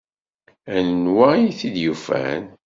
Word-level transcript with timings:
Anwa 0.77 1.27
ay 1.35 1.47
t-id-yufan? 1.59 2.43